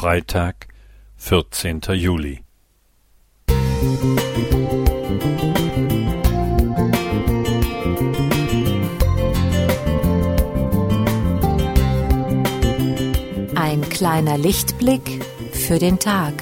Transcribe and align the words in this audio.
Freitag, 0.00 0.68
14. 1.18 1.82
Juli. 1.92 2.42
Ein 13.54 13.82
kleiner 13.90 14.38
Lichtblick 14.38 15.22
für 15.52 15.78
den 15.78 15.98
Tag. 15.98 16.32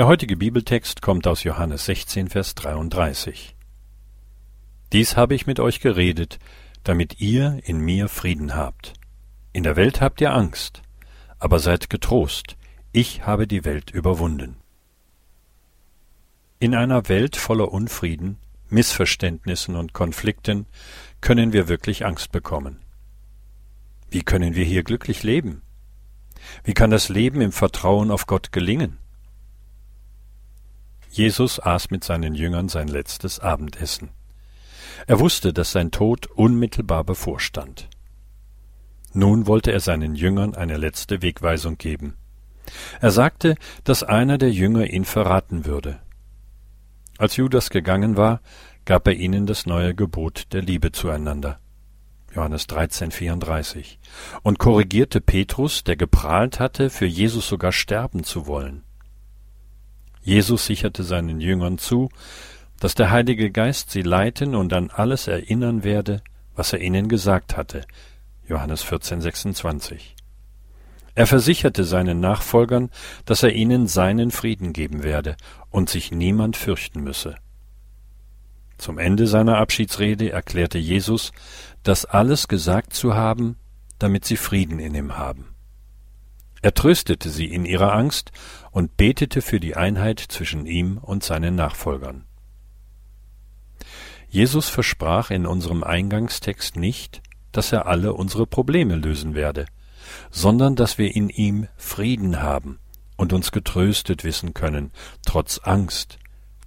Der 0.00 0.06
heutige 0.06 0.38
Bibeltext 0.38 1.02
kommt 1.02 1.26
aus 1.26 1.44
Johannes 1.44 1.84
16, 1.84 2.30
Vers 2.30 2.54
33. 2.54 3.54
Dies 4.94 5.14
habe 5.14 5.34
ich 5.34 5.46
mit 5.46 5.60
euch 5.60 5.80
geredet, 5.80 6.38
damit 6.84 7.20
ihr 7.20 7.60
in 7.64 7.80
mir 7.80 8.08
Frieden 8.08 8.54
habt. 8.56 8.94
In 9.52 9.62
der 9.62 9.76
Welt 9.76 10.00
habt 10.00 10.22
ihr 10.22 10.32
Angst, 10.32 10.80
aber 11.38 11.58
seid 11.58 11.90
getrost, 11.90 12.56
ich 12.92 13.26
habe 13.26 13.46
die 13.46 13.66
Welt 13.66 13.90
überwunden. 13.90 14.56
In 16.60 16.74
einer 16.74 17.10
Welt 17.10 17.36
voller 17.36 17.70
Unfrieden, 17.70 18.38
Missverständnissen 18.70 19.76
und 19.76 19.92
Konflikten 19.92 20.64
können 21.20 21.52
wir 21.52 21.68
wirklich 21.68 22.06
Angst 22.06 22.32
bekommen. 22.32 22.80
Wie 24.08 24.22
können 24.22 24.54
wir 24.54 24.64
hier 24.64 24.82
glücklich 24.82 25.24
leben? 25.24 25.60
Wie 26.64 26.72
kann 26.72 26.90
das 26.90 27.10
Leben 27.10 27.42
im 27.42 27.52
Vertrauen 27.52 28.10
auf 28.10 28.26
Gott 28.26 28.50
gelingen? 28.50 28.96
Jesus 31.20 31.60
aß 31.60 31.90
mit 31.90 32.02
seinen 32.02 32.34
Jüngern 32.34 32.70
sein 32.70 32.88
letztes 32.88 33.40
Abendessen. 33.40 34.08
Er 35.06 35.20
wusste, 35.20 35.52
dass 35.52 35.70
sein 35.70 35.90
Tod 35.90 36.28
unmittelbar 36.28 37.04
bevorstand. 37.04 37.90
Nun 39.12 39.46
wollte 39.46 39.70
er 39.70 39.80
seinen 39.80 40.14
Jüngern 40.14 40.54
eine 40.54 40.78
letzte 40.78 41.20
Wegweisung 41.20 41.76
geben. 41.76 42.16
Er 43.02 43.10
sagte, 43.10 43.56
dass 43.84 44.02
einer 44.02 44.38
der 44.38 44.50
Jünger 44.50 44.86
ihn 44.86 45.04
verraten 45.04 45.66
würde. 45.66 46.00
Als 47.18 47.36
Judas 47.36 47.68
gegangen 47.68 48.16
war, 48.16 48.40
gab 48.86 49.06
er 49.06 49.12
ihnen 49.12 49.44
das 49.44 49.66
neue 49.66 49.94
Gebot 49.94 50.54
der 50.54 50.62
Liebe 50.62 50.90
zueinander. 50.90 51.60
Johannes 52.34 52.66
13, 52.66 53.10
34. 53.10 53.98
Und 54.42 54.58
korrigierte 54.58 55.20
Petrus, 55.20 55.84
der 55.84 55.96
geprahlt 55.96 56.60
hatte, 56.60 56.88
für 56.88 57.04
Jesus 57.04 57.46
sogar 57.46 57.72
sterben 57.72 58.24
zu 58.24 58.46
wollen. 58.46 58.84
Jesus 60.22 60.66
sicherte 60.66 61.02
seinen 61.02 61.40
Jüngern 61.40 61.78
zu, 61.78 62.10
dass 62.78 62.94
der 62.94 63.10
Heilige 63.10 63.50
Geist 63.50 63.90
sie 63.90 64.02
leiten 64.02 64.54
und 64.54 64.72
an 64.72 64.90
alles 64.90 65.28
erinnern 65.28 65.84
werde, 65.84 66.22
was 66.54 66.72
er 66.72 66.80
ihnen 66.80 67.08
gesagt 67.08 67.56
hatte. 67.56 67.82
Johannes 68.48 68.82
14, 68.82 69.20
26. 69.20 70.16
Er 71.14 71.26
versicherte 71.26 71.84
seinen 71.84 72.20
Nachfolgern, 72.20 72.90
dass 73.24 73.42
er 73.42 73.52
ihnen 73.52 73.86
seinen 73.86 74.30
Frieden 74.30 74.72
geben 74.72 75.02
werde 75.02 75.36
und 75.70 75.90
sich 75.90 76.10
niemand 76.10 76.56
fürchten 76.56 77.02
müsse. 77.02 77.36
Zum 78.78 78.98
Ende 78.98 79.26
seiner 79.26 79.58
Abschiedsrede 79.58 80.32
erklärte 80.32 80.78
Jesus, 80.78 81.32
das 81.82 82.06
alles 82.06 82.48
gesagt 82.48 82.94
zu 82.94 83.14
haben, 83.14 83.56
damit 83.98 84.24
sie 84.24 84.36
Frieden 84.36 84.78
in 84.78 84.94
ihm 84.94 85.18
haben. 85.18 85.49
Er 86.62 86.74
tröstete 86.74 87.30
sie 87.30 87.46
in 87.46 87.64
ihrer 87.64 87.92
Angst 87.92 88.32
und 88.70 88.96
betete 88.96 89.40
für 89.40 89.60
die 89.60 89.76
Einheit 89.76 90.20
zwischen 90.20 90.66
ihm 90.66 90.98
und 90.98 91.24
seinen 91.24 91.54
Nachfolgern. 91.54 92.26
Jesus 94.28 94.68
versprach 94.68 95.30
in 95.30 95.46
unserem 95.46 95.82
Eingangstext 95.82 96.76
nicht, 96.76 97.22
dass 97.50 97.72
er 97.72 97.86
alle 97.86 98.14
unsere 98.14 98.46
Probleme 98.46 98.94
lösen 98.94 99.34
werde, 99.34 99.66
sondern 100.30 100.76
dass 100.76 100.98
wir 100.98 101.14
in 101.14 101.28
ihm 101.28 101.66
Frieden 101.76 102.40
haben 102.40 102.78
und 103.16 103.32
uns 103.32 103.52
getröstet 103.52 104.22
wissen 104.22 104.54
können, 104.54 104.92
trotz 105.26 105.58
Angst, 105.58 106.18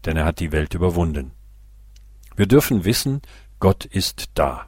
denn 0.06 0.18
er 0.18 0.26
hat 0.26 0.40
die 0.40 0.52
Welt 0.52 0.74
überwunden. 0.74 1.32
Wir 2.36 2.48
dürfen 2.48 2.84
wissen, 2.84 3.22
Gott 3.60 3.86
ist 3.86 4.26
da. 4.34 4.68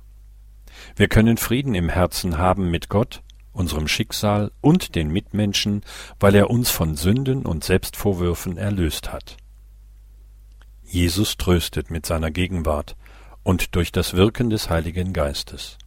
Wir 0.96 1.08
können 1.08 1.38
Frieden 1.38 1.76
im 1.76 1.90
Herzen 1.90 2.38
haben 2.38 2.72
mit 2.72 2.90
Gott 2.90 3.22
unserem 3.56 3.88
Schicksal 3.88 4.52
und 4.62 4.96
den 4.96 5.10
Mitmenschen, 5.10 5.82
weil 6.20 6.36
er 6.36 6.50
uns 6.50 6.70
von 6.70 6.96
Sünden 6.96 7.46
und 7.46 7.64
Selbstvorwürfen 7.64 8.58
erlöst 8.58 9.12
hat. 9.12 9.38
Jesus 10.84 11.38
tröstet 11.38 11.90
mit 11.90 12.06
seiner 12.06 12.30
Gegenwart 12.30 12.96
und 13.44 13.76
durch 13.76 13.92
das 13.92 14.14
Wirken 14.14 14.50
des 14.50 14.70
Heiligen 14.70 15.14
Geistes. 15.14 15.78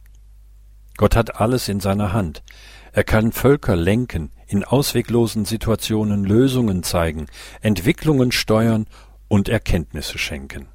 Gott 0.97 1.15
hat 1.15 1.39
alles 1.39 1.69
in 1.69 1.79
seiner 1.79 2.11
Hand. 2.11 2.43
Er 2.91 3.03
kann 3.03 3.31
Völker 3.31 3.75
lenken, 3.75 4.31
in 4.47 4.63
ausweglosen 4.63 5.45
Situationen 5.45 6.25
Lösungen 6.25 6.83
zeigen, 6.83 7.27
Entwicklungen 7.61 8.31
steuern 8.31 8.87
und 9.27 9.47
Erkenntnisse 9.47 10.17
schenken. 10.17 10.67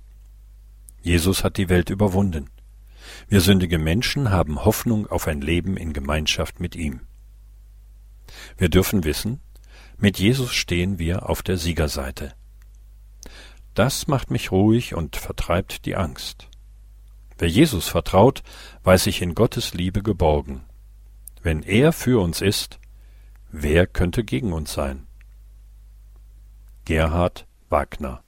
Jesus 1.03 1.44
hat 1.44 1.59
die 1.59 1.69
Welt 1.69 1.91
überwunden. 1.91 2.49
Wir 3.28 3.41
sündige 3.41 3.78
Menschen 3.78 4.31
haben 4.31 4.65
Hoffnung 4.65 5.06
auf 5.06 5.26
ein 5.26 5.41
Leben 5.41 5.76
in 5.76 5.92
Gemeinschaft 5.92 6.60
mit 6.60 6.76
ihm. 6.76 7.00
Wir 8.56 8.69
dürfen 8.69 9.04
wissen, 9.04 9.41
mit 9.97 10.19
Jesus 10.19 10.53
stehen 10.53 10.98
wir 10.98 11.28
auf 11.28 11.42
der 11.42 11.56
Siegerseite. 11.56 12.34
Das 13.75 14.06
macht 14.06 14.31
mich 14.31 14.53
ruhig 14.53 14.94
und 14.94 15.16
vertreibt 15.16 15.84
die 15.87 15.97
Angst. 15.97 16.48
Wer 17.38 17.48
Jesus 17.48 17.88
vertraut, 17.88 18.42
weiß 18.84 19.04
sich 19.04 19.21
in 19.22 19.34
Gottes 19.34 19.75
Liebe 19.75 20.03
geborgen. 20.03 20.65
Wenn 21.42 21.62
er 21.62 21.92
für 21.92 22.21
uns 22.22 22.41
ist, 22.41 22.78
wer 23.50 23.86
könnte 23.86 24.25
gegen 24.25 24.53
uns 24.53 24.72
sein? 24.72 25.06
Gerhard 26.84 27.47
Wagner 27.69 28.22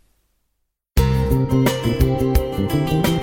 Musik 1.28 3.15